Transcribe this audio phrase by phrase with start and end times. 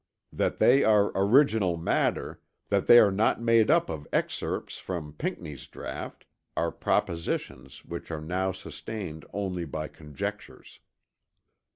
[0.33, 5.67] That they are original matter; that they are not made up of excerpts from Pinckney's
[5.67, 6.25] draught:
[6.57, 10.79] are propositions which are now sustained only by conjectures.